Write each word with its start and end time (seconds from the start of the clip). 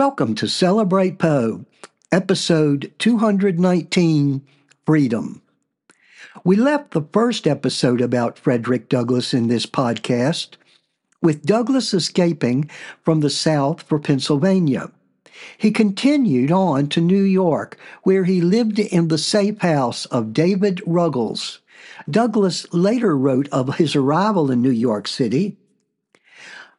Welcome 0.00 0.34
to 0.36 0.48
Celebrate 0.48 1.18
Poe, 1.18 1.66
episode 2.10 2.90
219 3.00 4.40
Freedom. 4.86 5.42
We 6.42 6.56
left 6.56 6.92
the 6.92 7.06
first 7.12 7.46
episode 7.46 8.00
about 8.00 8.38
Frederick 8.38 8.88
Douglass 8.88 9.34
in 9.34 9.48
this 9.48 9.66
podcast 9.66 10.56
with 11.20 11.44
Douglass 11.44 11.92
escaping 11.92 12.70
from 13.02 13.20
the 13.20 13.28
South 13.28 13.82
for 13.82 13.98
Pennsylvania. 13.98 14.90
He 15.58 15.70
continued 15.70 16.50
on 16.50 16.88
to 16.88 17.02
New 17.02 17.22
York, 17.22 17.78
where 18.02 18.24
he 18.24 18.40
lived 18.40 18.78
in 18.78 19.08
the 19.08 19.18
safe 19.18 19.58
house 19.58 20.06
of 20.06 20.32
David 20.32 20.80
Ruggles. 20.86 21.60
Douglass 22.08 22.66
later 22.72 23.14
wrote 23.18 23.50
of 23.52 23.76
his 23.76 23.94
arrival 23.94 24.50
in 24.50 24.62
New 24.62 24.70
York 24.70 25.06
City. 25.06 25.58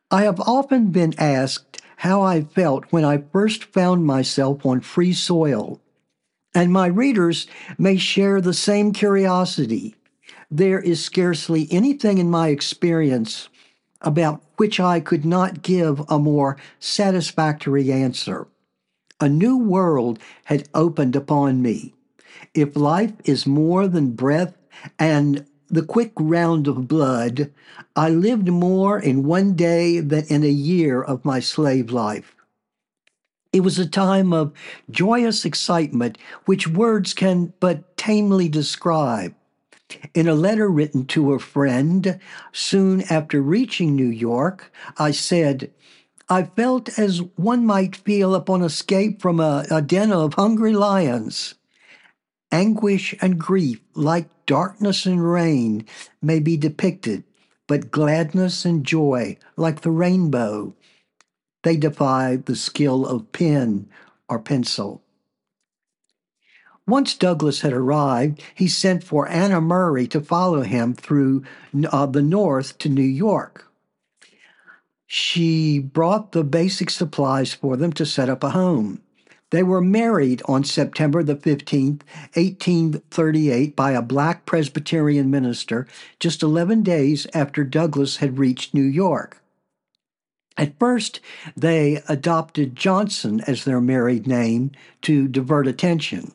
I 0.09 0.23
have 0.23 0.39
often 0.39 0.87
been 0.87 1.13
asked 1.19 1.71
how 2.01 2.23
I 2.23 2.41
felt 2.41 2.83
when 2.89 3.05
I 3.05 3.23
first 3.31 3.63
found 3.63 4.07
myself 4.07 4.65
on 4.65 4.81
free 4.81 5.13
soil. 5.13 5.79
And 6.55 6.73
my 6.73 6.87
readers 6.87 7.45
may 7.77 7.97
share 7.97 8.41
the 8.41 8.55
same 8.55 8.91
curiosity. 8.91 9.95
There 10.49 10.79
is 10.79 11.05
scarcely 11.05 11.67
anything 11.69 12.17
in 12.17 12.27
my 12.27 12.47
experience 12.47 13.49
about 14.01 14.41
which 14.57 14.79
I 14.79 14.99
could 14.99 15.25
not 15.25 15.61
give 15.61 16.01
a 16.09 16.17
more 16.17 16.57
satisfactory 16.79 17.91
answer. 17.91 18.47
A 19.19 19.29
new 19.29 19.55
world 19.55 20.17
had 20.45 20.67
opened 20.73 21.15
upon 21.15 21.61
me. 21.61 21.93
If 22.55 22.75
life 22.75 23.13
is 23.25 23.45
more 23.45 23.87
than 23.87 24.15
breath 24.15 24.57
and 24.97 25.45
the 25.71 25.81
quick 25.81 26.11
round 26.17 26.67
of 26.67 26.87
blood, 26.87 27.51
I 27.95 28.09
lived 28.09 28.49
more 28.49 28.99
in 28.99 29.23
one 29.23 29.53
day 29.55 30.01
than 30.01 30.25
in 30.25 30.43
a 30.43 30.49
year 30.49 31.01
of 31.01 31.23
my 31.23 31.39
slave 31.39 31.91
life. 31.91 32.35
It 33.53 33.61
was 33.61 33.79
a 33.79 33.87
time 33.87 34.33
of 34.33 34.53
joyous 34.89 35.45
excitement 35.45 36.17
which 36.45 36.67
words 36.67 37.13
can 37.13 37.53
but 37.59 37.97
tamely 37.97 38.49
describe. 38.49 39.33
In 40.13 40.27
a 40.27 40.35
letter 40.35 40.69
written 40.69 41.05
to 41.07 41.33
a 41.33 41.39
friend 41.39 42.19
soon 42.53 43.01
after 43.09 43.41
reaching 43.41 43.95
New 43.95 44.07
York, 44.07 44.71
I 44.97 45.11
said, 45.11 45.71
I 46.29 46.43
felt 46.43 46.97
as 46.97 47.21
one 47.35 47.65
might 47.65 47.97
feel 47.97 48.33
upon 48.33 48.61
escape 48.61 49.21
from 49.21 49.41
a, 49.41 49.65
a 49.69 49.81
den 49.81 50.13
of 50.13 50.35
hungry 50.35 50.71
lions. 50.71 51.55
Anguish 52.51 53.15
and 53.21 53.39
grief, 53.39 53.79
like 53.93 54.29
darkness 54.45 55.05
and 55.05 55.31
rain, 55.31 55.85
may 56.21 56.39
be 56.39 56.57
depicted, 56.57 57.23
but 57.67 57.91
gladness 57.91 58.65
and 58.65 58.85
joy, 58.85 59.37
like 59.55 59.81
the 59.81 59.91
rainbow, 59.91 60.75
they 61.63 61.77
defy 61.77 62.35
the 62.35 62.55
skill 62.55 63.05
of 63.05 63.31
pen 63.31 63.87
or 64.27 64.39
pencil. 64.39 65.01
Once 66.87 67.15
Douglass 67.15 67.61
had 67.61 67.73
arrived, 67.73 68.41
he 68.55 68.67
sent 68.67 69.03
for 69.03 69.27
Anna 69.27 69.61
Murray 69.61 70.07
to 70.07 70.19
follow 70.19 70.61
him 70.61 70.93
through 70.93 71.43
uh, 71.89 72.05
the 72.07 72.21
north 72.21 72.77
to 72.79 72.89
New 72.89 73.01
York. 73.01 73.71
She 75.05 75.79
brought 75.79 76.31
the 76.31 76.43
basic 76.43 76.89
supplies 76.89 77.53
for 77.53 77.77
them 77.77 77.93
to 77.93 78.05
set 78.05 78.29
up 78.29 78.43
a 78.43 78.49
home. 78.49 79.01
They 79.51 79.63
were 79.63 79.81
married 79.81 80.41
on 80.45 80.63
September 80.63 81.23
the 81.23 81.35
15th, 81.35 82.01
1838, 82.33 83.75
by 83.75 83.91
a 83.91 84.01
black 84.01 84.45
Presbyterian 84.45 85.29
minister 85.29 85.87
just 86.19 86.41
11 86.41 86.83
days 86.83 87.27
after 87.33 87.63
Douglass 87.63 88.17
had 88.17 88.39
reached 88.39 88.73
New 88.73 88.83
York. 88.83 89.41
At 90.57 90.79
first, 90.79 91.19
they 91.55 92.01
adopted 92.07 92.75
Johnson 92.75 93.41
as 93.41 93.63
their 93.63 93.81
married 93.81 94.25
name 94.25 94.71
to 95.01 95.27
divert 95.27 95.67
attention. 95.67 96.33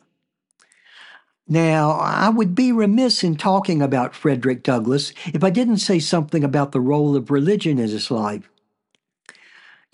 Now, 1.49 1.93
I 1.93 2.28
would 2.28 2.55
be 2.55 2.72
remiss 2.72 3.22
in 3.22 3.37
talking 3.37 3.81
about 3.81 4.16
Frederick 4.16 4.62
Douglass 4.62 5.12
if 5.26 5.44
I 5.44 5.50
didn't 5.50 5.78
say 5.78 6.00
something 6.00 6.43
about 6.43 6.72
the 6.72 6.81
role 6.81 7.15
of 7.15 7.31
religion 7.31 7.78
in 7.78 7.88
his 7.88 8.10
life. 8.10 8.50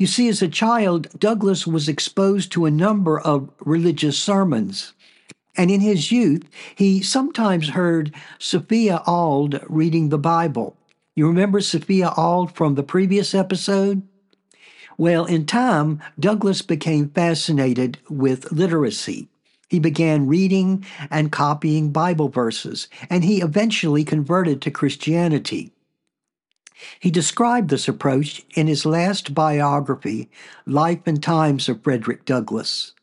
You 0.02 0.08
see, 0.08 0.26
as 0.26 0.42
a 0.42 0.48
child, 0.48 1.06
Douglass 1.16 1.64
was 1.64 1.88
exposed 1.88 2.50
to 2.50 2.66
a 2.66 2.72
number 2.72 3.20
of 3.20 3.48
religious 3.60 4.18
sermons. 4.18 4.94
And 5.56 5.70
in 5.70 5.80
his 5.80 6.10
youth, 6.10 6.42
he 6.74 7.00
sometimes 7.00 7.68
heard 7.68 8.12
Sophia 8.40 9.00
Auld 9.06 9.64
reading 9.68 10.08
the 10.08 10.18
Bible. 10.18 10.76
You 11.14 11.28
remember 11.28 11.60
Sophia 11.60 12.12
Auld 12.16 12.50
from 12.50 12.74
the 12.74 12.82
previous 12.82 13.32
episode? 13.32 14.02
Well, 14.98 15.24
in 15.24 15.46
time, 15.46 16.02
Douglass 16.19 16.62
became 16.62 17.10
fascinated 17.10 17.98
with 18.10 18.50
literacy. 18.50 19.28
He 19.69 19.78
began 19.78 20.26
reading 20.26 20.84
and 21.12 21.30
copying 21.30 21.92
Bible 21.92 22.28
verses, 22.28 22.88
and 23.08 23.22
he 23.22 23.40
eventually 23.40 24.02
converted 24.02 24.60
to 24.62 24.72
Christianity. 24.72 25.72
He 27.00 27.10
described 27.10 27.70
this 27.70 27.88
approach 27.88 28.44
in 28.54 28.66
his 28.66 28.87
last 28.87 29.34
biography, 29.34 30.31
Life 30.66 31.00
and 31.06 31.22
Times 31.22 31.69
of 31.69 31.82
Frederick 31.82 32.25
Douglass. 32.25 32.94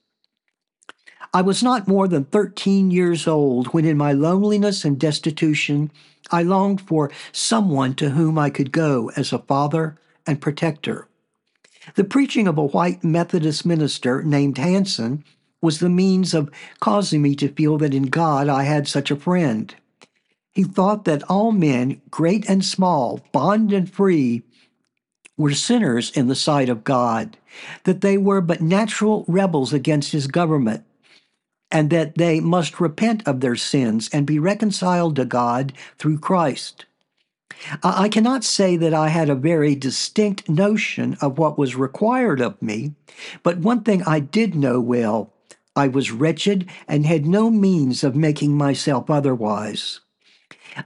I 1.34 1.42
was 1.42 1.62
not 1.62 1.88
more 1.88 2.08
than 2.08 2.26
13 2.26 2.90
years 2.90 3.28
old 3.28 3.68
when, 3.68 3.86
in 3.86 3.98
my 3.98 4.14
loneliness 4.14 4.84
and 4.84 5.00
destitution, 5.00 5.92
I 6.32 6.42
longed 6.42 6.82
for 6.82 7.12
someone 7.32 7.94
to 7.96 8.12
whom 8.12 8.40
I 8.40 8.50
could 8.50 8.72
go 8.72 9.12
as 9.16 9.32
a 9.32 9.40
father 9.40 9.98
and 10.26 10.42
protector. 10.42 11.08
The 11.96 12.04
preaching 12.04 12.48
of 12.48 12.58
a 12.58 12.66
white 12.66 13.04
Methodist 13.04 13.66
minister 13.66 14.24
named 14.24 14.58
Hanson 14.58 15.24
was 15.62 15.80
the 15.80 15.90
means 15.90 16.34
of 16.34 16.50
causing 16.80 17.22
me 17.22 17.36
to 17.36 17.50
feel 17.50 17.78
that 17.78 17.94
in 17.94 18.04
God 18.04 18.50
I 18.50 18.64
had 18.64 18.88
such 18.88 19.12
a 19.12 19.16
friend. 19.16 19.74
He 20.60 20.66
thought 20.66 21.06
that 21.06 21.24
all 21.30 21.54
men, 21.54 22.02
great 22.12 22.50
and 22.50 22.66
small, 22.66 23.22
bond 23.32 23.72
and 23.72 23.90
free, 23.90 24.44
were 25.38 25.54
sinners 25.54 26.12
in 26.12 26.28
the 26.28 26.36
sight 26.36 26.68
of 26.68 26.84
God, 26.84 27.38
that 27.86 28.02
they 28.02 28.18
were 28.18 28.42
but 28.42 28.60
natural 28.60 29.24
rebels 29.30 29.72
against 29.72 30.12
his 30.12 30.28
government, 30.28 30.84
and 31.72 31.90
that 31.92 32.16
they 32.16 32.42
must 32.42 32.82
repent 32.82 33.26
of 33.26 33.40
their 33.40 33.56
sins 33.56 34.10
and 34.12 34.28
be 34.28 34.38
reconciled 34.38 35.16
to 35.16 35.24
God 35.24 35.72
through 35.98 36.20
Christ. 36.20 36.86
I 37.82 38.10
cannot 38.10 38.44
say 38.44 38.76
that 38.76 38.94
I 38.94 39.08
had 39.08 39.30
a 39.30 39.36
very 39.36 39.76
distinct 39.76 40.50
notion 40.50 41.16
of 41.22 41.38
what 41.38 41.58
was 41.58 41.78
required 41.78 42.42
of 42.42 42.62
me, 42.62 42.96
but 43.44 43.60
one 43.60 43.84
thing 43.84 44.04
I 44.04 44.20
did 44.20 44.56
know 44.56 44.82
well 44.82 45.32
I 45.74 45.88
was 45.88 46.12
wretched 46.12 46.70
and 46.86 47.06
had 47.06 47.26
no 47.26 47.50
means 47.50 48.04
of 48.04 48.14
making 48.14 48.58
myself 48.58 49.10
otherwise. 49.10 50.02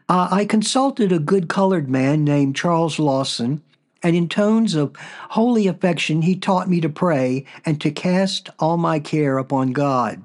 Uh, 0.09 0.28
I 0.31 0.46
consulted 0.46 1.12
a 1.12 1.20
good 1.20 1.50
colored 1.50 1.90
man 1.90 2.24
named 2.24 2.56
Charles 2.56 3.00
Lawson, 3.00 3.62
and 4.02 4.16
in 4.16 4.28
tones 4.28 4.76
of 4.76 4.96
holy 5.31 5.68
affection, 5.68 6.22
he 6.22 6.36
taught 6.36 6.70
me 6.70 6.81
to 6.81 6.90
pray 6.90 7.46
and 7.66 7.80
to 7.81 7.92
cast 7.92 8.50
all 8.59 8.78
my 8.78 9.00
care 9.00 9.38
upon 9.38 9.72
God. 9.72 10.24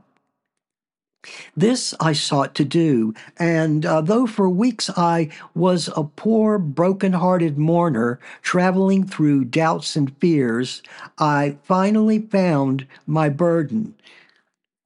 This 1.56 1.95
I 2.01 2.12
sought 2.12 2.55
to 2.55 2.65
do, 2.65 3.12
and 3.39 3.84
uh, 3.84 4.01
though 4.01 4.27
for 4.27 4.49
weeks 4.49 4.89
I 4.97 5.31
was 5.55 5.91
a 5.97 6.05
poor, 6.05 6.59
broken 6.59 7.12
hearted 7.12 7.59
mourner 7.59 8.20
traveling 8.41 9.05
through 9.05 9.47
doubts 9.47 9.97
and 9.97 10.17
fears, 10.19 10.82
I 11.19 11.59
finally 11.65 12.20
found 12.20 12.87
my 13.06 13.29
burden. 13.29 13.94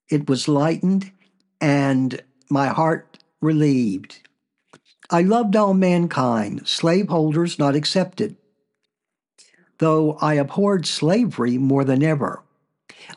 It 0.09 0.29
was 0.29 0.49
lightened 0.49 1.13
and 1.61 2.23
my 2.51 2.69
heart 2.69 3.19
relieved. 3.41 4.22
I 5.13 5.21
loved 5.21 5.55
all 5.57 5.75
mankind, 5.75 6.67
slaveholders 6.67 7.59
not 7.59 7.77
excepted, 7.77 8.35
though 9.77 10.15
I 10.23 10.35
abhorred 10.35 10.87
slavery 10.87 11.59
more 11.59 11.85
than 11.85 12.03
ever. 12.03 12.43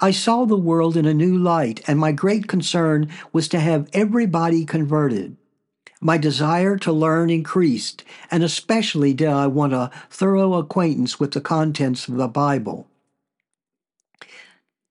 I 0.02 0.12
saw 0.12 0.44
the 0.44 0.58
world 0.58 0.98
in 0.98 1.06
a 1.06 1.14
new 1.14 1.38
light, 1.38 1.82
and 1.88 1.98
my 1.98 2.12
great 2.12 2.48
concern 2.48 3.08
was 3.32 3.48
to 3.48 3.62
have 3.62 3.90
everybody 3.94 4.66
converted. 4.66 5.38
My 6.02 6.18
desire 6.18 6.76
to 6.80 6.92
learn 6.92 7.30
increased, 7.30 8.04
and 8.30 8.44
especially 8.44 9.14
did 9.14 9.30
I 9.30 9.48
want 9.48 9.72
a 9.72 9.90
thorough 10.10 10.56
acquaintance 10.56 11.18
with 11.18 11.32
the 11.32 11.40
contents 11.40 12.10
of 12.10 12.18
the 12.18 12.28
Bible. 12.28 12.90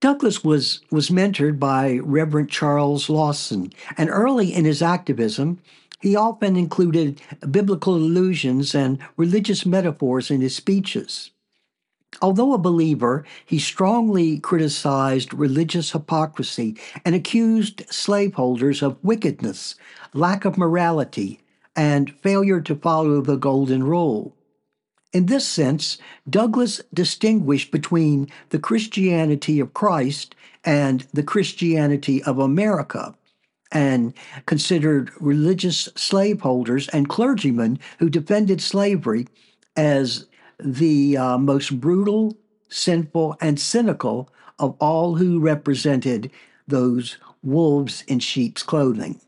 Douglass 0.00 0.42
was, 0.42 0.80
was 0.90 1.10
mentored 1.10 1.58
by 1.58 1.98
Reverend 2.02 2.50
Charles 2.50 3.10
Lawson, 3.10 3.72
and 3.96 4.08
early 4.10 4.52
in 4.52 4.64
his 4.64 4.82
activism, 4.82 5.60
he 6.04 6.14
often 6.14 6.54
included 6.54 7.18
biblical 7.50 7.94
allusions 7.94 8.74
and 8.74 8.98
religious 9.16 9.64
metaphors 9.64 10.30
in 10.30 10.42
his 10.42 10.54
speeches. 10.54 11.30
Although 12.20 12.52
a 12.52 12.58
believer, 12.58 13.24
he 13.46 13.58
strongly 13.58 14.38
criticized 14.38 15.32
religious 15.32 15.92
hypocrisy 15.92 16.76
and 17.06 17.14
accused 17.14 17.90
slaveholders 17.90 18.82
of 18.82 19.02
wickedness, 19.02 19.76
lack 20.12 20.44
of 20.44 20.58
morality, 20.58 21.40
and 21.74 22.14
failure 22.20 22.60
to 22.60 22.76
follow 22.76 23.22
the 23.22 23.36
Golden 23.36 23.82
Rule. 23.82 24.36
In 25.14 25.24
this 25.24 25.48
sense, 25.48 25.96
Douglass 26.28 26.82
distinguished 26.92 27.70
between 27.70 28.28
the 28.50 28.58
Christianity 28.58 29.58
of 29.58 29.72
Christ 29.72 30.34
and 30.66 31.06
the 31.14 31.22
Christianity 31.22 32.22
of 32.24 32.38
America 32.38 33.14
and 33.72 34.14
considered 34.46 35.10
religious 35.20 35.88
slaveholders 35.96 36.88
and 36.88 37.08
clergymen 37.08 37.78
who 37.98 38.08
defended 38.08 38.60
slavery 38.60 39.26
as 39.76 40.26
the 40.58 41.16
uh, 41.16 41.38
most 41.38 41.80
brutal, 41.80 42.36
sinful, 42.68 43.36
and 43.40 43.58
cynical 43.58 44.30
of 44.58 44.76
all 44.78 45.16
who 45.16 45.40
represented 45.40 46.30
those 46.68 47.18
wolves 47.42 48.02
in 48.06 48.18
sheep's 48.18 48.62
clothing. 48.62 49.20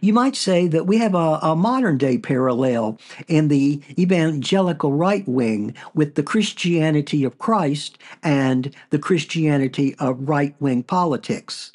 You 0.00 0.12
might 0.14 0.34
say 0.34 0.66
that 0.68 0.86
we 0.86 0.98
have 0.98 1.14
a, 1.14 1.38
a, 1.42 1.54
modern 1.54 1.98
day 1.98 2.16
parallel 2.16 2.98
in 3.28 3.48
the 3.48 3.82
evangelical 3.98 4.92
right 4.92 5.26
wing 5.28 5.74
with 5.94 6.14
the 6.14 6.22
Christianity 6.22 7.22
of 7.22 7.38
Christ 7.38 7.98
and 8.22 8.74
the 8.90 8.98
Christianity 8.98 9.94
of 9.98 10.26
right 10.28 10.54
wing 10.58 10.84
politics, 10.84 11.70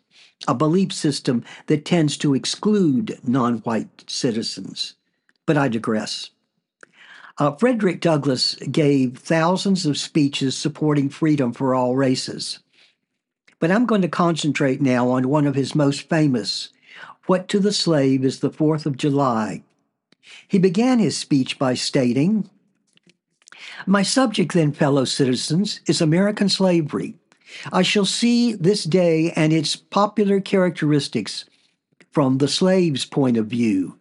a 0.47 0.53
belief 0.53 0.93
system 0.93 1.43
that 1.67 1.85
tends 1.85 2.17
to 2.17 2.33
exclude 2.33 3.19
non 3.23 3.57
white 3.59 4.05
citizens. 4.07 4.95
But 5.45 5.57
I 5.57 5.67
digress. 5.67 6.29
Uh, 7.37 7.55
Frederick 7.55 8.01
Douglass 8.01 8.55
gave 8.55 9.17
thousands 9.17 9.85
of 9.85 9.97
speeches 9.97 10.57
supporting 10.57 11.09
freedom 11.09 11.53
for 11.53 11.73
all 11.73 11.95
races. 11.95 12.59
But 13.59 13.71
I'm 13.71 13.85
going 13.85 14.01
to 14.01 14.09
concentrate 14.09 14.81
now 14.81 15.09
on 15.09 15.29
one 15.29 15.47
of 15.47 15.55
his 15.55 15.75
most 15.75 16.09
famous 16.09 16.69
What 17.27 17.47
to 17.49 17.59
the 17.59 17.71
Slave 17.71 18.25
is 18.25 18.39
the 18.39 18.49
Fourth 18.49 18.85
of 18.85 18.97
July. 18.97 19.63
He 20.47 20.59
began 20.59 20.99
his 20.99 21.17
speech 21.17 21.57
by 21.57 21.73
stating, 21.75 22.49
My 23.85 24.01
subject, 24.01 24.53
then, 24.53 24.71
fellow 24.71 25.05
citizens, 25.05 25.79
is 25.87 26.01
American 26.01 26.49
slavery. 26.49 27.15
I 27.71 27.81
shall 27.81 28.05
see 28.05 28.53
this 28.53 28.83
day 28.83 29.31
and 29.35 29.51
its 29.53 29.75
popular 29.75 30.39
characteristics 30.39 31.45
from 32.11 32.37
the 32.37 32.47
slave's 32.47 33.05
point 33.05 33.37
of 33.37 33.47
view. 33.47 33.97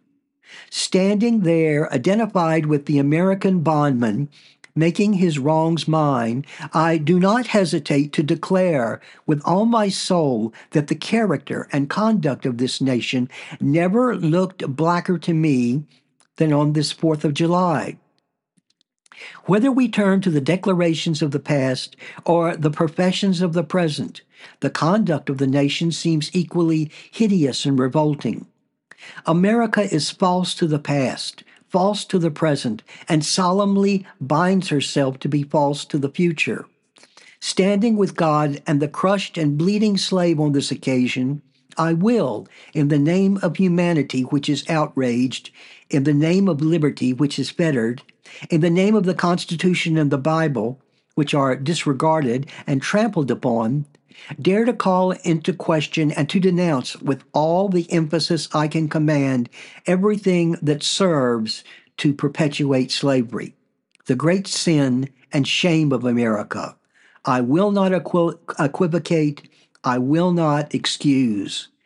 Standing 0.69 1.41
there, 1.41 1.91
identified 1.93 2.65
with 2.65 2.85
the 2.85 2.99
American 2.99 3.61
bondman, 3.61 4.29
making 4.75 5.13
his 5.13 5.37
wrongs 5.37 5.87
mine, 5.87 6.45
I 6.73 6.97
do 6.97 7.19
not 7.19 7.47
hesitate 7.47 8.13
to 8.13 8.23
declare 8.23 9.01
with 9.25 9.41
all 9.45 9.65
my 9.65 9.89
soul 9.89 10.53
that 10.71 10.87
the 10.87 10.95
character 10.95 11.67
and 11.71 11.89
conduct 11.89 12.45
of 12.45 12.57
this 12.57 12.79
nation 12.81 13.29
never 13.59 14.15
looked 14.15 14.67
blacker 14.75 15.17
to 15.19 15.33
me 15.33 15.83
than 16.37 16.53
on 16.53 16.73
this 16.73 16.93
4th 16.93 17.23
of 17.23 17.33
July. 17.33 17.97
Whether 19.45 19.71
we 19.71 19.89
turn 19.89 20.21
to 20.21 20.29
the 20.29 20.41
declarations 20.41 21.21
of 21.21 21.31
the 21.31 21.39
past 21.39 21.95
or 22.25 22.55
the 22.55 22.71
professions 22.71 23.41
of 23.41 23.53
the 23.53 23.63
present, 23.63 24.21
the 24.59 24.69
conduct 24.69 25.29
of 25.29 25.37
the 25.37 25.47
nation 25.47 25.91
seems 25.91 26.29
equally 26.33 26.91
hideous 27.11 27.65
and 27.65 27.77
revolting. 27.77 28.45
America 29.25 29.81
is 29.93 30.09
false 30.09 30.53
to 30.55 30.67
the 30.67 30.79
past, 30.79 31.43
false 31.67 32.05
to 32.05 32.19
the 32.19 32.31
present, 32.31 32.83
and 33.07 33.25
solemnly 33.25 34.05
binds 34.19 34.69
herself 34.69 35.19
to 35.19 35.29
be 35.29 35.43
false 35.43 35.85
to 35.85 35.97
the 35.97 36.09
future. 36.09 36.65
Standing 37.39 37.95
with 37.95 38.15
God 38.15 38.61
and 38.67 38.81
the 38.81 38.87
crushed 38.87 39.37
and 39.37 39.57
bleeding 39.57 39.97
slave 39.97 40.39
on 40.39 40.51
this 40.51 40.71
occasion, 40.71 41.41
I 41.77 41.93
will, 41.93 42.47
in 42.73 42.89
the 42.89 42.99
name 42.99 43.39
of 43.41 43.55
humanity 43.55 44.23
which 44.23 44.49
is 44.49 44.69
outraged, 44.69 45.51
in 45.89 46.03
the 46.03 46.13
name 46.13 46.49
of 46.49 46.61
liberty 46.61 47.13
which 47.13 47.39
is 47.39 47.49
fettered, 47.49 48.01
in 48.49 48.61
the 48.61 48.69
name 48.69 48.95
of 48.95 49.05
the 49.05 49.13
Constitution 49.13 49.97
and 49.97 50.11
the 50.11 50.17
Bible, 50.17 50.79
which 51.15 51.33
are 51.33 51.55
disregarded 51.55 52.47
and 52.65 52.81
trampled 52.81 53.29
upon, 53.31 53.85
dare 54.41 54.65
to 54.65 54.73
call 54.73 55.11
into 55.11 55.53
question 55.53 56.11
and 56.11 56.29
to 56.29 56.39
denounce 56.39 56.95
with 57.01 57.23
all 57.33 57.69
the 57.69 57.91
emphasis 57.91 58.47
I 58.53 58.67
can 58.67 58.89
command 58.89 59.49
everything 59.85 60.57
that 60.61 60.83
serves 60.83 61.63
to 61.97 62.13
perpetuate 62.13 62.91
slavery, 62.91 63.55
the 64.05 64.15
great 64.15 64.47
sin 64.47 65.09
and 65.31 65.47
shame 65.47 65.91
of 65.91 66.05
America. 66.05 66.75
I 67.25 67.41
will 67.41 67.71
not 67.71 67.91
equivocate, 67.93 69.49
I 69.83 69.97
will 69.97 70.31
not 70.31 70.73
excuse. 70.73 71.69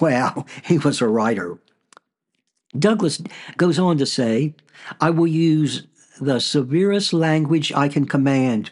Wow, 0.00 0.46
he 0.64 0.78
was 0.78 1.00
a 1.00 1.06
writer. 1.06 1.58
Douglass 2.78 3.22
goes 3.56 3.78
on 3.78 3.98
to 3.98 4.06
say, 4.06 4.54
I 5.00 5.10
will 5.10 5.26
use 5.26 5.86
the 6.20 6.40
severest 6.40 7.12
language 7.12 7.72
I 7.72 7.88
can 7.88 8.06
command 8.06 8.70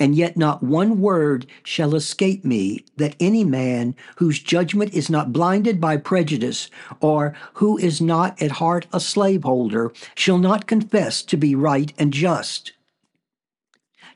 and 0.00 0.14
yet 0.14 0.36
not 0.36 0.62
one 0.62 0.98
word 0.98 1.46
shall 1.62 1.94
escape 1.94 2.42
me 2.42 2.84
that 2.96 3.14
any 3.20 3.44
man 3.44 3.94
whose 4.16 4.40
judgment 4.40 4.94
is 4.94 5.10
not 5.10 5.32
blinded 5.32 5.78
by 5.78 5.98
prejudice, 5.98 6.70
or 7.00 7.36
who 7.54 7.76
is 7.76 8.00
not 8.00 8.40
at 8.40 8.52
heart 8.52 8.86
a 8.94 8.98
slaveholder, 8.98 9.92
shall 10.14 10.38
not 10.38 10.66
confess 10.66 11.22
to 11.22 11.36
be 11.36 11.54
right 11.54 11.92
and 11.98 12.14
just. 12.14 12.72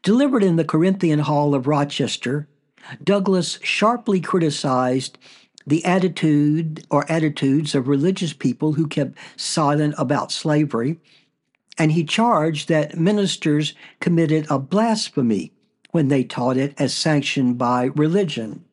Delivered 0.02 0.42
in 0.42 0.56
the 0.56 0.64
Corinthian 0.64 1.20
Hall 1.20 1.54
of 1.54 1.66
Rochester, 1.66 2.48
Douglass 3.02 3.58
sharply 3.62 4.20
criticized 4.20 5.18
the 5.66 5.84
attitude 5.84 6.84
or 6.90 7.10
attitudes 7.10 7.74
of 7.74 7.88
religious 7.88 8.32
people 8.32 8.74
who 8.74 8.86
kept 8.86 9.18
silent 9.36 9.94
about 9.96 10.32
slavery, 10.32 10.98
and 11.78 11.92
he 11.92 12.04
charged 12.04 12.68
that 12.68 12.98
ministers 12.98 13.74
committed 14.00 14.46
a 14.50 14.58
blasphemy 14.58 15.52
when 15.90 16.08
they 16.08 16.24
taught 16.24 16.56
it 16.56 16.74
as 16.78 16.92
sanctioned 16.92 17.56
by 17.56 17.84
religion. 17.94 18.64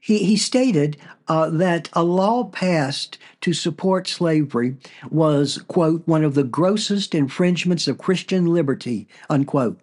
He, 0.00 0.18
he 0.18 0.36
stated 0.36 0.96
uh, 1.28 1.50
that 1.50 1.88
a 1.92 2.04
law 2.04 2.44
passed 2.44 3.18
to 3.40 3.52
support 3.52 4.06
slavery 4.06 4.76
was, 5.10 5.58
quote, 5.68 6.06
one 6.06 6.24
of 6.24 6.34
the 6.34 6.44
grossest 6.44 7.14
infringements 7.14 7.88
of 7.88 7.98
Christian 7.98 8.46
liberty, 8.46 9.08
unquote, 9.28 9.80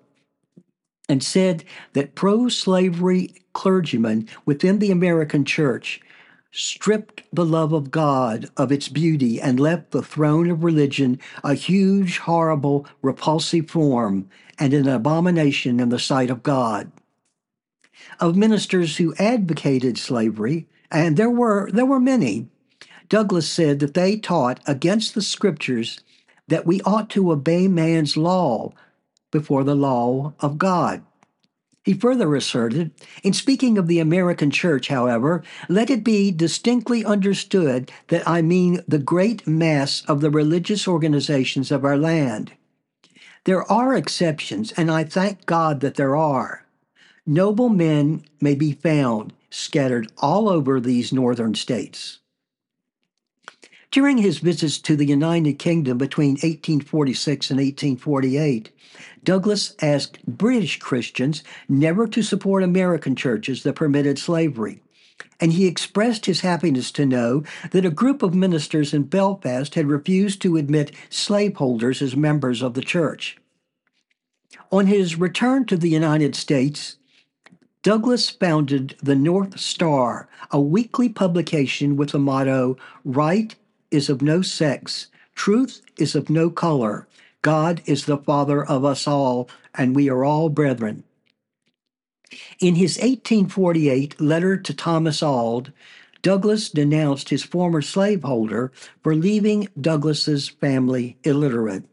and 1.10 1.22
said 1.22 1.63
that 1.94 2.15
pro 2.15 2.48
slavery 2.48 3.34
clergymen 3.53 4.29
within 4.46 4.79
the 4.79 4.91
American 4.91 5.46
church 5.46 6.01
stripped 6.53 7.24
the 7.33 7.45
love 7.45 7.74
of 7.74 7.89
God 7.89 8.48
of 8.55 8.72
its 8.72 8.88
beauty 8.88 9.41
and 9.41 9.60
left 9.60 9.89
the 9.89 10.03
throne 10.03 10.50
of 10.51 10.63
religion 10.63 11.19
a 11.43 11.55
huge, 11.55 12.19
horrible, 12.19 12.88
repulsive 13.01 13.69
form 13.69 14.29
and 14.60 14.74
an 14.74 14.88
abomination 14.88 15.79
in 15.79 15.89
the 15.89 16.00
sight 16.00 16.29
of 16.29 16.43
God. 16.43 16.91
Of 18.19 18.36
ministers 18.36 18.98
who 18.98 19.15
advocated 19.15 19.98
slavery, 19.98 20.67
and 20.91 21.17
there 21.17 21.29
were 21.29 21.72
there 21.72 21.86
were 21.86 22.00
many, 22.00 22.48
Douglass 23.10 23.50
said 23.50 23.79
that 23.79 23.95
they 23.95 24.17
taught 24.17 24.60
against 24.67 25.15
the 25.15 25.22
scriptures 25.22 26.00
that 26.48 26.67
we 26.67 26.81
ought 26.81 27.10
to 27.12 27.31
obey 27.31 27.67
man's 27.67 28.15
law 28.15 28.72
before 29.31 29.63
the 29.63 29.75
law 29.75 30.33
of 30.39 30.60
God. 30.60 31.03
He 31.84 31.94
further 31.94 32.34
asserted, 32.36 32.92
in 33.24 33.34
speaking 33.34 33.78
of 33.78 33.88
the 33.88 34.00
American 34.00 34.52
church, 34.52 34.88
however, 34.88 35.44
let 35.68 35.90
it 35.90 36.04
be 36.04 36.32
distinctly 36.32 37.04
understood 37.04 37.92
that 38.08 38.28
I 38.28 38.42
mean 38.42 38.82
the 38.88 39.00
great 39.00 39.46
mass 39.46 40.02
of 40.08 40.22
the 40.22 40.30
religious 40.30 40.88
organizations 40.88 41.72
of 41.72 41.84
our 41.84 41.98
land. 41.98 42.54
There 43.44 43.70
are 43.70 43.96
exceptions, 43.96 44.72
and 44.74 44.90
I 44.90 45.04
thank 45.04 45.46
God 45.46 45.82
that 45.82 45.96
there 45.96 46.16
are. 46.16 46.66
Noble 47.25 47.68
men 47.68 48.24
may 48.40 48.56
be 48.56 48.72
found 48.72 49.34
scattered 49.50 50.10
all 50.18 50.48
over 50.48 50.80
these 50.80 51.12
northern 51.12 51.54
states. 51.54 52.20
During 53.92 54.18
his 54.18 54.40
visits 54.40 54.80
to 54.80 54.96
the 54.96 55.06
United 55.06 55.60
Kingdom 55.60 55.98
between 55.98 56.32
1846 56.32 57.52
and 57.52 57.60
1848, 57.60 58.72
Douglass 59.24 59.75
asked 59.82 60.25
British 60.25 60.80
Christians 60.80 61.44
never 61.70 62.08
to 62.08 62.22
support 62.22 62.63
American 62.63 63.15
churches 63.15 63.63
that 63.63 63.75
permitted 63.75 64.20
slavery. 64.20 64.82
And 65.39 65.53
he 65.53 65.65
expressed 65.65 66.25
his 66.25 66.42
happiness 66.42 66.92
to 66.94 67.06
know 67.06 67.44
that 67.72 67.86
a 67.86 67.92
group 67.92 68.24
of 68.24 68.34
ministers 68.34 68.94
in 68.94 69.03
Belfast 69.03 69.75
had 69.75 69.88
refused 69.88 70.42
to 70.42 70.58
admit 70.58 70.92
slaveholders 71.10 72.01
as 72.01 72.15
members 72.15 72.62
of 72.62 72.74
the 72.74 72.82
church. 72.82 73.38
On 74.72 74.88
his 74.88 75.18
return 75.18 75.65
to 75.65 75.77
the 75.77 75.89
United 75.89 76.36
States, 76.36 76.98
Douglass 77.84 78.30
founded 78.30 78.96
the 79.03 79.15
North 79.15 79.60
Star, 79.60 80.30
a 80.51 80.60
weekly 80.60 81.10
publication 81.10 81.98
with 81.98 82.12
the 82.12 82.20
motto 82.20 82.77
Right 83.03 83.56
is 83.92 84.10
of 84.10 84.22
no 84.22 84.42
sex, 84.42 85.08
truth 85.36 85.82
is 85.98 86.15
of 86.15 86.30
no 86.30 86.50
color, 86.50 87.08
God 87.43 87.81
is 87.85 88.05
the 88.05 88.17
Father 88.17 88.65
of 88.65 88.83
us 88.83 89.05
all, 89.05 89.50
and 89.75 89.95
we 89.95 90.09
are 90.09 90.23
all 90.23 90.50
brethren. 90.50 91.03
In 92.59 92.75
his 92.75 92.97
1848 92.97 94.19
letter 94.19 94.57
to 94.57 94.73
Thomas 94.73 95.21
Auld, 95.21 95.71
Douglass 96.23 96.69
denounced 96.69 97.29
his 97.29 97.43
former 97.43 97.81
slaveholder 97.81 98.71
for 99.03 99.13
leaving 99.13 99.67
Douglass's 99.79 100.47
family 100.47 101.17
illiterate. 101.23 101.83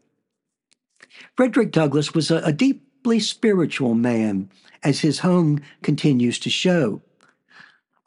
Frederick 1.35 1.71
Douglass 1.71 2.13
was 2.13 2.31
a, 2.31 2.37
a 2.37 2.53
deeply 2.53 3.19
spiritual 3.19 3.93
man, 3.93 4.49
as 4.83 5.01
his 5.01 5.19
home 5.19 5.61
continues 5.83 6.39
to 6.39 6.49
show. 6.49 7.01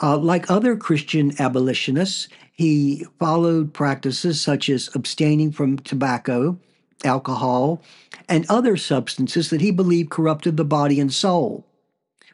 Uh, 0.02 0.16
like 0.16 0.50
other 0.50 0.76
Christian 0.76 1.32
abolitionists, 1.38 2.26
he 2.52 3.06
followed 3.18 3.74
practices 3.74 4.40
such 4.40 4.68
as 4.70 4.88
abstaining 4.94 5.52
from 5.52 5.78
tobacco, 5.78 6.58
alcohol, 7.02 7.82
and 8.28 8.46
other 8.48 8.76
substances 8.76 9.50
that 9.50 9.60
he 9.60 9.70
believed 9.70 10.10
corrupted 10.10 10.56
the 10.56 10.64
body 10.64 11.00
and 11.00 11.12
soul, 11.12 11.66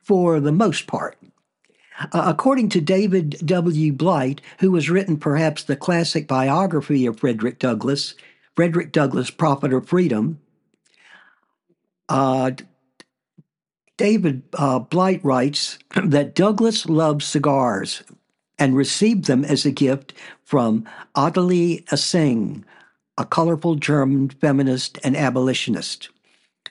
for 0.03 0.41
the 0.41 0.53
most 0.53 0.87
part. 0.87 1.17
Uh, 2.13 2.25
according 2.27 2.69
to 2.71 2.81
David 2.81 3.37
W. 3.45 3.93
Blight, 3.93 4.41
who 4.61 4.75
has 4.75 4.89
written 4.89 5.17
perhaps 5.19 5.63
the 5.63 5.77
classic 5.77 6.27
biography 6.27 7.05
of 7.07 7.21
Frederick 7.21 7.59
Douglass, 7.59 8.15
Frederick 8.57 8.91
Douglass, 8.93 9.31
Prophet 9.31 9.73
of 9.73 9.87
Freedom, 9.87 10.41
uh, 12.09 12.53
David 13.97 14.43
uh, 14.55 14.79
Blight 14.79 15.23
writes 15.23 15.79
that 16.05 16.35
Douglass 16.35 16.89
loved 16.89 17.23
cigars 17.23 18.03
and 18.59 18.77
received 18.77 19.27
them 19.27 19.45
as 19.45 19.67
a 19.67 19.71
gift 19.71 20.15
from 20.43 20.89
Adele 21.15 21.81
Assing, 21.91 22.65
a 23.21 23.27
colorful 23.27 23.75
German 23.75 24.31
feminist 24.31 24.99
and 25.05 25.15
abolitionist. 25.15 26.09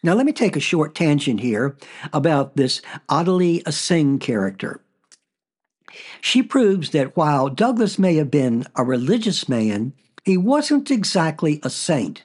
Now, 0.02 0.16
let 0.16 0.26
me 0.26 0.32
take 0.34 0.56
a 0.56 0.60
short 0.60 0.96
tangent 0.96 1.42
here 1.42 1.78
about 2.12 2.56
this 2.56 2.82
Adele 3.08 3.62
Assing 3.68 4.20
character. 4.20 4.82
She 6.22 6.42
proves 6.42 6.90
that 6.90 7.16
while 7.16 7.50
Douglass 7.50 8.00
may 8.00 8.16
have 8.16 8.32
been 8.32 8.66
a 8.76 8.84
religious 8.84 9.48
man, 9.48 9.94
he 10.24 10.38
wasn't 10.38 10.90
exactly 10.90 11.60
a 11.62 11.70
saint. 11.70 12.24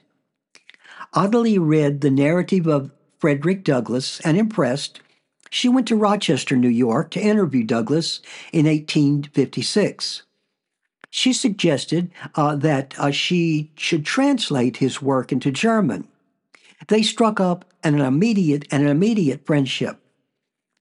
Adele 1.13 1.59
read 1.59 2.01
the 2.01 2.09
narrative 2.09 2.65
of 2.65 2.91
Frederick 3.19 3.63
Douglass 3.63 4.19
and 4.21 4.37
impressed, 4.37 5.01
she 5.51 5.69
went 5.69 5.87
to 5.87 5.95
Rochester, 5.95 6.57
New 6.57 6.67
York 6.67 7.11
to 7.11 7.21
interview 7.21 7.63
Douglass 7.63 8.21
in 8.51 8.65
1856. 8.65 10.23
She 11.17 11.31
suggested 11.31 12.11
uh, 12.35 12.57
that 12.57 12.93
uh, 12.97 13.09
she 13.09 13.71
should 13.77 14.05
translate 14.05 14.77
his 14.77 15.01
work 15.01 15.31
into 15.31 15.49
German. 15.49 16.09
They 16.89 17.03
struck 17.03 17.39
up 17.39 17.63
an 17.85 18.01
immediate 18.01 18.67
and 18.69 18.83
an 18.83 18.89
immediate 18.89 19.45
friendship. 19.45 19.97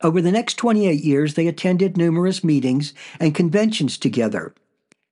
Over 0.03 0.21
the 0.21 0.33
next 0.33 0.55
28 0.55 1.05
years, 1.05 1.35
they 1.35 1.47
attended 1.47 1.97
numerous 1.97 2.43
meetings 2.43 2.95
and 3.21 3.33
conventions 3.33 3.97
together. 3.97 4.53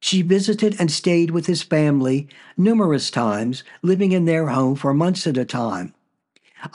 She 0.00 0.22
visited 0.22 0.74
and 0.80 0.90
stayed 0.90 1.30
with 1.30 1.46
his 1.46 1.62
family 1.62 2.28
numerous 2.56 3.08
times, 3.08 3.62
living 3.80 4.10
in 4.10 4.24
their 4.24 4.48
home 4.48 4.74
for 4.74 4.92
months 4.92 5.24
at 5.28 5.38
a 5.38 5.44
time. 5.44 5.94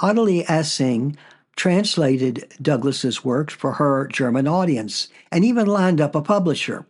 Adele 0.02 0.46
Assing 0.46 1.18
translated 1.58 2.48
Douglass's 2.62 3.26
works 3.26 3.54
for 3.54 3.74
her 3.74 4.08
German 4.08 4.48
audience 4.48 5.10
and 5.34 5.44
even 5.44 5.68
lined 5.68 6.00
up 6.00 6.16
a 6.16 6.22
publisher. 6.22 6.86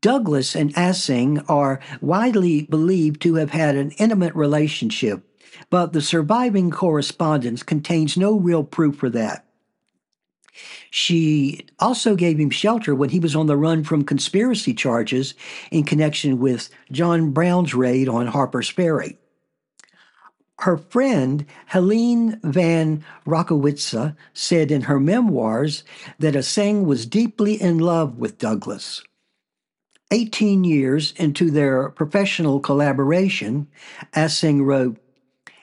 Douglass 0.00 0.54
and 0.54 0.72
Assing 0.74 1.44
are 1.48 1.80
widely 2.00 2.62
believed 2.62 3.20
to 3.22 3.34
have 3.34 3.50
had 3.50 3.74
an 3.74 3.90
intimate 3.92 4.34
relationship, 4.34 5.22
but 5.70 5.92
the 5.92 6.02
surviving 6.02 6.70
correspondence 6.70 7.62
contains 7.62 8.16
no 8.16 8.38
real 8.38 8.62
proof 8.62 8.96
for 8.96 9.10
that. 9.10 9.44
She 10.90 11.66
also 11.78 12.14
gave 12.16 12.38
him 12.38 12.50
shelter 12.50 12.94
when 12.94 13.10
he 13.10 13.20
was 13.20 13.36
on 13.36 13.46
the 13.46 13.56
run 13.56 13.84
from 13.84 14.04
conspiracy 14.04 14.74
charges 14.74 15.34
in 15.70 15.84
connection 15.84 16.38
with 16.38 16.68
John 16.90 17.30
Brown's 17.30 17.74
raid 17.74 18.08
on 18.08 18.26
Harper's 18.28 18.68
Ferry. 18.68 19.18
Her 20.60 20.76
friend, 20.76 21.46
Helene 21.66 22.40
van 22.42 23.04
Racowitza, 23.24 24.16
said 24.32 24.72
in 24.72 24.82
her 24.82 24.98
memoirs 24.98 25.84
that 26.18 26.34
Assing 26.34 26.84
was 26.84 27.06
deeply 27.06 27.60
in 27.60 27.78
love 27.78 28.18
with 28.18 28.38
Douglass. 28.38 29.02
18 30.10 30.64
years 30.64 31.12
into 31.16 31.50
their 31.50 31.90
professional 31.90 32.60
collaboration, 32.60 33.68
Assing 34.14 34.64
wrote, 34.64 34.96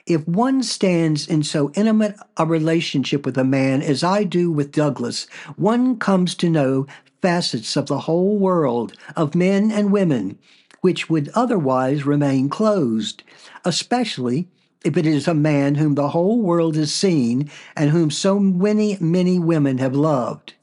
If 0.05 0.27
one 0.27 0.61
stands 0.61 1.27
in 1.27 1.41
so 1.43 1.71
intimate 1.71 2.15
a 2.37 2.45
relationship 2.45 3.25
with 3.25 3.37
a 3.37 3.43
man 3.43 3.81
as 3.81 4.03
I 4.03 4.23
do 4.23 4.51
with 4.51 4.71
Douglass, 4.71 5.25
one 5.55 5.97
comes 5.97 6.35
to 6.35 6.49
know 6.49 6.85
facets 7.21 7.75
of 7.75 7.87
the 7.87 8.01
whole 8.01 8.37
world, 8.37 8.93
of 9.15 9.33
men 9.33 9.71
and 9.71 9.91
women, 9.91 10.37
which 10.81 11.09
would 11.09 11.31
otherwise 11.33 12.05
remain 12.05 12.47
closed, 12.47 13.23
especially 13.63 14.47
if 14.83 14.95
it 14.95 15.07
is 15.07 15.27
a 15.27 15.33
man 15.33 15.73
whom 15.73 15.95
the 15.95 16.09
whole 16.09 16.39
world 16.39 16.75
has 16.75 16.93
seen 16.93 17.49
and 17.75 17.89
whom 17.89 18.11
so 18.11 18.37
many, 18.37 18.95
many 19.01 19.39
women 19.39 19.79
have 19.79 19.95
loved. 19.95 20.53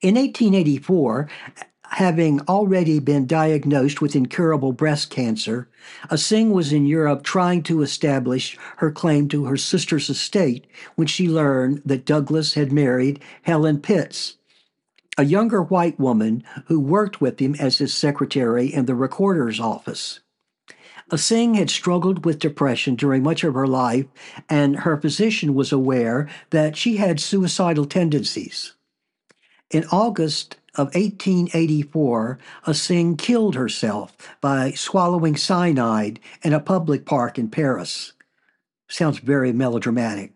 In 0.00 0.14
1884, 0.14 1.28
having 1.90 2.40
already 2.42 3.00
been 3.00 3.26
diagnosed 3.26 4.00
with 4.00 4.14
incurable 4.14 4.72
breast 4.72 5.10
cancer, 5.10 5.68
Assing 6.08 6.50
was 6.50 6.72
in 6.72 6.86
Europe 6.86 7.22
trying 7.22 7.62
to 7.64 7.82
establish 7.82 8.56
her 8.76 8.92
claim 8.92 9.28
to 9.28 9.46
her 9.46 9.56
sister's 9.56 10.08
estate 10.08 10.66
when 10.94 11.08
she 11.08 11.28
learned 11.28 11.82
that 11.84 12.06
Douglass 12.06 12.54
had 12.54 12.70
married 12.72 13.20
Helen 13.42 13.80
Pitts, 13.80 14.36
a 15.18 15.24
younger 15.24 15.62
white 15.62 15.98
woman 15.98 16.44
who 16.66 16.78
worked 16.78 17.20
with 17.20 17.40
him 17.40 17.56
as 17.56 17.78
his 17.78 17.92
secretary 17.92 18.72
in 18.72 18.86
the 18.86 18.94
recorder's 18.94 19.58
office. 19.58 20.20
Assing 21.10 21.56
had 21.56 21.70
struggled 21.70 22.24
with 22.24 22.38
depression 22.38 22.94
during 22.94 23.24
much 23.24 23.42
of 23.42 23.54
her 23.54 23.66
life, 23.66 24.06
and 24.48 24.76
her 24.80 24.96
physician 24.96 25.54
was 25.54 25.72
aware 25.72 26.28
that 26.50 26.76
she 26.76 26.98
had 26.98 27.18
suicidal 27.18 27.84
tendencies. 27.84 28.74
In 29.70 29.84
August 29.92 30.56
of 30.74 30.88
1884, 30.94 32.38
Assing 32.66 33.16
killed 33.16 33.54
herself 33.54 34.16
by 34.40 34.72
swallowing 34.72 35.36
cyanide 35.36 36.18
in 36.42 36.52
a 36.52 36.58
public 36.58 37.06
park 37.06 37.38
in 37.38 37.48
Paris. 37.48 38.12
Sounds 38.88 39.20
very 39.20 39.52
melodramatic. 39.52 40.32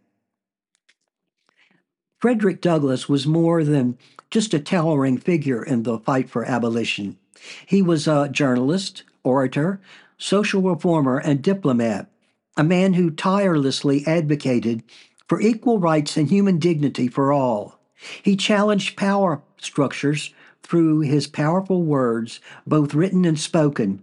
Frederick 2.18 2.60
Douglass 2.60 3.08
was 3.08 3.26
more 3.26 3.64
than 3.64 3.98
just 4.30 4.54
a 4.54 4.60
towering 4.60 5.18
figure 5.18 5.64
in 5.64 5.82
the 5.82 5.98
fight 5.98 6.30
for 6.30 6.44
abolition. 6.44 7.18
He 7.66 7.82
was 7.82 8.06
a 8.06 8.28
journalist, 8.30 9.02
orator, 9.24 9.80
social 10.16 10.62
reformer, 10.62 11.18
and 11.18 11.42
diplomat, 11.42 12.08
a 12.56 12.62
man 12.62 12.94
who 12.94 13.10
tirelessly 13.10 14.06
advocated 14.06 14.84
for 15.28 15.40
equal 15.40 15.80
rights 15.80 16.16
and 16.16 16.30
human 16.30 16.60
dignity 16.60 17.08
for 17.08 17.32
all. 17.32 17.80
He 18.22 18.36
challenged 18.36 18.96
power 18.96 19.42
structures 19.58 20.32
through 20.62 21.00
his 21.00 21.26
powerful 21.26 21.82
words, 21.82 22.40
both 22.66 22.94
written 22.94 23.24
and 23.24 23.38
spoken, 23.38 24.02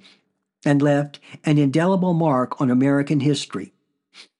and 0.63 0.81
left 0.81 1.19
an 1.43 1.57
indelible 1.57 2.13
mark 2.13 2.61
on 2.61 2.69
American 2.69 3.21
history. 3.21 3.73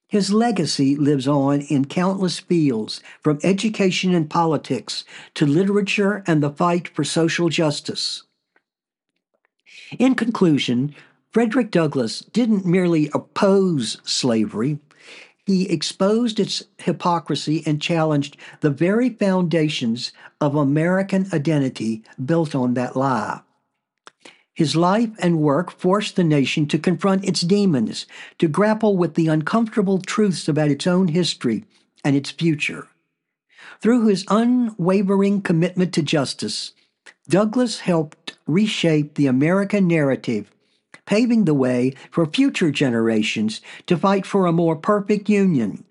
His 0.07 0.33
legacy 0.33 0.95
lives 0.95 1.27
on 1.27 1.61
in 1.61 1.85
countless 1.85 2.37
fields, 2.37 3.01
from 3.21 3.39
education 3.43 4.13
and 4.13 4.29
politics 4.29 5.05
to 5.35 5.45
literature 5.45 6.21
and 6.27 6.43
the 6.43 6.49
fight 6.49 6.89
for 6.89 7.03
social 7.03 7.47
justice. 7.47 8.23
In 9.97 10.15
conclusion, 10.15 10.93
Frederick 11.31 11.71
Douglass 11.71 12.19
didn't 12.33 12.65
merely 12.65 13.09
oppose 13.13 13.99
slavery, 14.03 14.79
he 15.51 15.69
exposed 15.69 16.39
its 16.39 16.63
hypocrisy 16.77 17.61
and 17.65 17.81
challenged 17.81 18.37
the 18.61 18.69
very 18.69 19.09
foundations 19.09 20.13
of 20.39 20.55
American 20.55 21.27
identity 21.33 22.03
built 22.23 22.55
on 22.55 22.73
that 22.73 22.95
lie. 22.95 23.41
His 24.53 24.75
life 24.75 25.09
and 25.19 25.39
work 25.39 25.71
forced 25.71 26.15
the 26.15 26.23
nation 26.23 26.67
to 26.67 26.79
confront 26.79 27.25
its 27.25 27.41
demons, 27.41 28.05
to 28.37 28.47
grapple 28.47 28.95
with 28.95 29.15
the 29.15 29.27
uncomfortable 29.27 29.99
truths 29.99 30.47
about 30.47 30.71
its 30.71 30.87
own 30.87 31.09
history 31.09 31.65
and 32.03 32.15
its 32.15 32.31
future. 32.31 32.87
Through 33.81 34.07
his 34.07 34.25
unwavering 34.29 35.41
commitment 35.41 35.93
to 35.93 36.01
justice, 36.01 36.71
Douglass 37.27 37.79
helped 37.79 38.37
reshape 38.47 39.15
the 39.15 39.27
American 39.27 39.87
narrative 39.87 40.51
paving 41.11 41.43
the 41.43 41.53
way 41.53 41.93
for 42.09 42.25
future 42.25 42.71
generations 42.71 43.59
to 43.85 43.97
fight 43.97 44.25
for 44.25 44.45
a 44.45 44.53
more 44.53 44.77
perfect 44.77 45.27
union. 45.27 45.83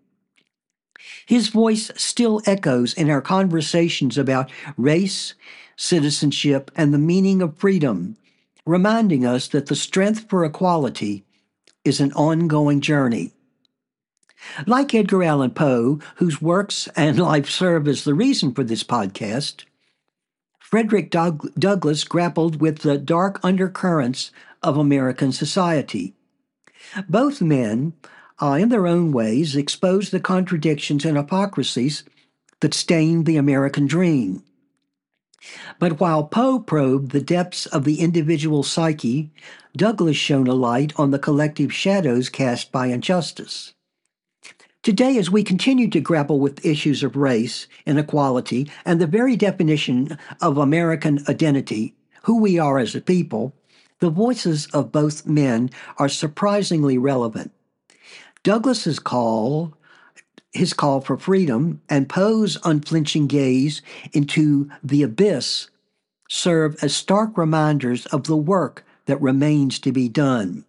His 1.26 1.48
voice 1.48 1.90
still 1.94 2.40
echoes 2.46 2.94
in 2.94 3.10
our 3.10 3.20
conversations 3.20 4.16
about 4.16 4.50
race, 4.78 5.34
citizenship, 5.76 6.70
and 6.74 6.94
the 6.94 6.98
meaning 7.12 7.42
of 7.42 7.58
freedom, 7.58 8.16
reminding 8.64 9.26
us 9.26 9.46
that 9.48 9.66
the 9.66 9.76
strength 9.76 10.24
for 10.26 10.42
equality 10.42 11.26
is 11.84 12.00
an 12.00 12.14
ongoing 12.14 12.80
journey. 12.80 13.32
Like 14.66 14.94
Edgar 14.94 15.22
Allan 15.22 15.50
Poe, 15.50 16.00
whose 16.14 16.40
works 16.40 16.88
and 16.96 17.18
life 17.30 17.50
serve 17.50 17.86
as 17.86 18.04
the 18.04 18.14
reason 18.14 18.54
for 18.54 18.64
this 18.64 18.84
podcast, 18.84 19.64
Frederick 20.58 21.10
Doug- 21.10 21.52
Douglass 21.58 22.04
grappled 22.04 22.60
with 22.60 22.78
the 22.78 22.96
dark 22.96 23.40
undercurrents 23.42 24.30
of 24.62 24.76
American 24.76 25.32
society. 25.32 26.14
Both 27.08 27.40
men, 27.40 27.94
uh, 28.40 28.58
in 28.60 28.68
their 28.68 28.86
own 28.86 29.12
ways, 29.12 29.56
exposed 29.56 30.12
the 30.12 30.20
contradictions 30.20 31.04
and 31.04 31.16
hypocrisies 31.16 32.04
that 32.60 32.74
stain 32.74 33.24
the 33.24 33.36
American 33.36 33.86
dream. 33.86 34.42
But 35.78 36.00
while 36.00 36.24
Poe 36.24 36.60
probed 36.60 37.12
the 37.12 37.22
depths 37.22 37.64
of 37.66 37.84
the 37.84 38.00
individual 38.00 38.62
psyche, 38.62 39.30
Douglass 39.74 40.16
shone 40.16 40.46
a 40.46 40.54
light 40.54 40.92
on 40.96 41.10
the 41.10 41.18
collective 41.18 41.72
shadows 41.72 42.28
cast 42.28 42.70
by 42.70 42.88
injustice. 42.88 43.72
Today, 44.82 45.18
as 45.18 45.30
we 45.30 45.44
continue 45.44 45.88
to 45.90 46.00
grapple 46.00 46.40
with 46.40 46.64
issues 46.64 47.02
of 47.02 47.16
race, 47.16 47.66
inequality, 47.86 48.70
and 48.84 49.00
the 49.00 49.06
very 49.06 49.36
definition 49.36 50.18
of 50.40 50.56
American 50.56 51.22
identity, 51.28 51.94
who 52.22 52.40
we 52.40 52.58
are 52.58 52.78
as 52.78 52.94
a 52.94 53.00
people, 53.00 53.54
the 54.00 54.10
voices 54.10 54.66
of 54.72 54.92
both 54.92 55.26
men 55.26 55.70
are 55.98 56.08
surprisingly 56.08 56.98
relevant. 56.98 57.52
Douglass's 58.42 58.98
call, 58.98 59.74
his 60.52 60.72
call 60.72 61.00
for 61.00 61.16
freedom, 61.16 61.80
and 61.88 62.08
Poe's 62.08 62.58
unflinching 62.64 63.26
gaze 63.26 63.82
into 64.12 64.70
the 64.82 65.02
abyss 65.02 65.68
serve 66.28 66.76
as 66.82 66.94
stark 66.94 67.36
reminders 67.36 68.06
of 68.06 68.24
the 68.24 68.36
work 68.36 68.84
that 69.06 69.20
remains 69.20 69.78
to 69.80 69.92
be 69.92 70.08
done. 70.08 70.64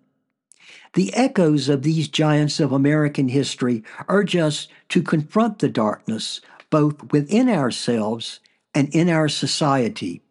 The 0.94 1.14
echoes 1.14 1.70
of 1.70 1.84
these 1.84 2.10
giants 2.10 2.60
of 2.60 2.72
American 2.72 3.30
history 3.30 3.84
urge 4.10 4.36
us 4.36 4.68
to 4.90 5.02
confront 5.02 5.60
the 5.60 5.70
darkness 5.70 6.42
both 6.70 7.12
within 7.12 7.48
ourselves 7.48 8.40
and 8.74 8.94
in 8.94 9.10
our 9.10 9.30
society, 9.30 10.22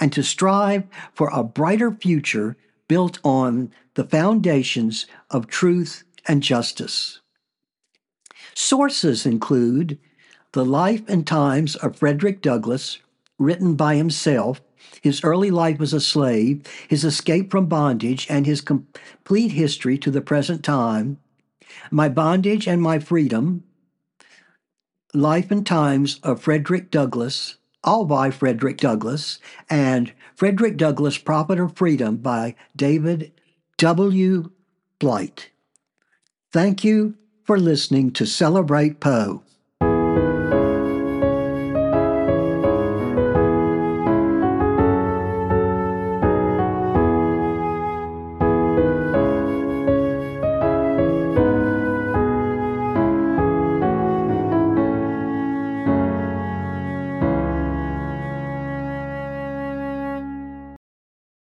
and 0.00 0.12
to 0.12 0.22
strive 0.22 0.84
for 1.12 1.28
a 1.32 1.42
brighter 1.42 1.92
future 1.92 2.56
built 2.88 3.18
on 3.24 3.72
the 3.94 4.04
foundations 4.04 5.06
of 5.30 5.46
truth 5.46 6.04
and 6.26 6.42
justice. 6.42 7.20
Sources 8.54 9.26
include 9.26 9.98
The 10.52 10.64
Life 10.64 11.02
and 11.08 11.26
Times 11.26 11.76
of 11.76 11.96
Frederick 11.96 12.40
Douglass, 12.40 12.98
written 13.38 13.74
by 13.74 13.96
himself, 13.96 14.60
his 15.02 15.22
early 15.24 15.50
life 15.50 15.80
as 15.80 15.92
a 15.92 16.00
slave, 16.00 16.62
his 16.88 17.04
escape 17.04 17.50
from 17.50 17.66
bondage, 17.66 18.26
and 18.30 18.46
his 18.46 18.60
complete 18.60 19.52
history 19.52 19.98
to 19.98 20.10
the 20.10 20.20
present 20.20 20.64
time, 20.64 21.18
My 21.90 22.08
Bondage 22.08 22.66
and 22.66 22.80
My 22.80 22.98
Freedom, 22.98 23.64
Life 25.12 25.50
and 25.50 25.66
Times 25.66 26.20
of 26.22 26.40
Frederick 26.40 26.90
Douglass, 26.90 27.56
all 27.86 28.04
by 28.04 28.30
Frederick 28.30 28.78
Douglass, 28.78 29.38
and 29.70 30.12
Frederick 30.34 30.76
Douglass, 30.76 31.16
Prophet 31.16 31.58
of 31.60 31.76
Freedom 31.76 32.16
by 32.16 32.56
David 32.74 33.32
W. 33.78 34.50
Blight. 34.98 35.50
Thank 36.52 36.84
you 36.84 37.14
for 37.44 37.58
listening 37.58 38.10
to 38.12 38.26
Celebrate 38.26 39.00
Poe. 39.00 39.42